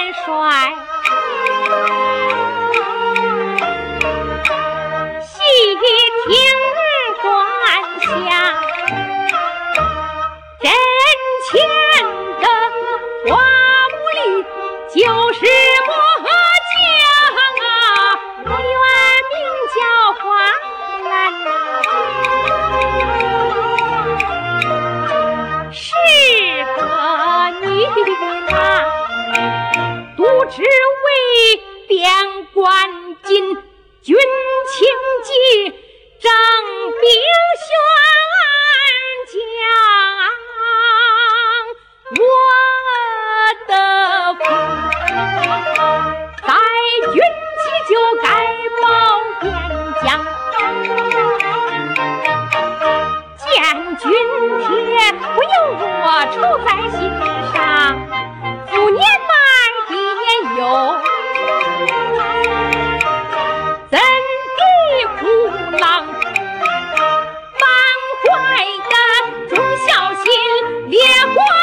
[0.00, 0.89] 元帅。
[30.50, 32.10] 只为点
[32.52, 33.69] 关金。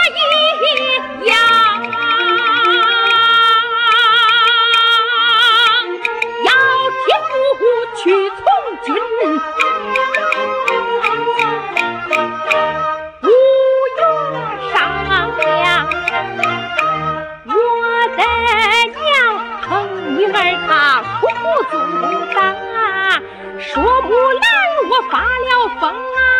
[0.07, 0.15] 一
[1.27, 1.31] 样
[6.45, 6.49] 要
[7.03, 7.05] 替
[7.57, 7.61] 父
[7.95, 8.39] 去从
[8.83, 8.87] 军
[13.21, 13.25] 不
[13.97, 13.99] 用
[14.71, 14.75] 商
[15.07, 15.45] 量
[17.45, 17.51] 我
[18.15, 18.19] 的
[19.01, 19.05] 娘
[19.61, 19.65] 疼
[20.17, 20.35] 女儿
[20.67, 20.69] 她
[21.19, 21.73] 苦苦阻
[22.33, 22.35] 挡
[23.59, 23.65] 说
[24.01, 24.45] 不来
[24.89, 26.36] 我发了疯啊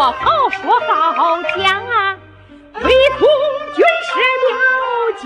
[0.00, 0.72] 我好说
[1.14, 2.16] 好讲啊，
[2.72, 3.28] 为同
[3.76, 4.10] 军师
[4.46, 4.50] 表
[5.18, 5.22] 敬。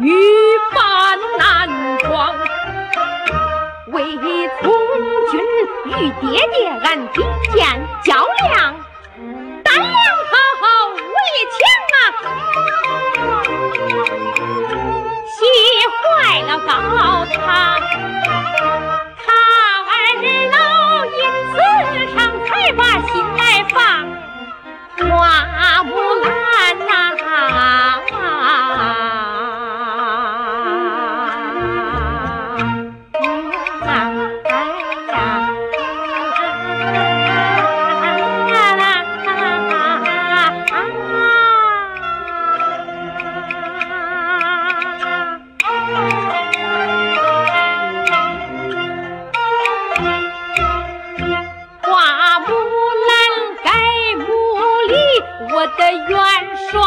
[0.00, 0.10] 女
[0.74, 0.76] 扮
[1.38, 1.38] 男
[2.00, 2.34] 装，
[3.92, 4.02] 为
[4.60, 4.72] 从
[5.30, 5.32] 军
[5.84, 5.88] 与
[6.20, 7.22] 爹爹俺比
[7.52, 7.62] 肩
[8.02, 8.79] 较量。
[55.60, 56.18] 我的元
[56.70, 56.80] 帅